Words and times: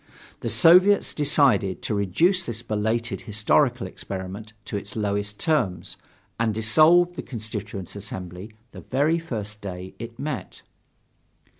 The 0.39 0.49
Soviets 0.49 1.13
decided 1.13 1.83
to 1.83 1.93
reduce 1.93 2.43
this 2.43 2.63
belated 2.63 3.21
historical 3.21 3.85
experiment 3.85 4.53
to 4.65 4.75
its 4.75 4.95
lowest 4.95 5.39
terms, 5.39 5.95
and 6.39 6.55
dissolved 6.55 7.15
the 7.17 7.21
Constituent 7.21 7.95
Assembly 7.95 8.53
the 8.71 8.81
very 8.81 9.19
first 9.19 9.61
day 9.61 9.93
it 9.99 10.17
met. 10.17 10.63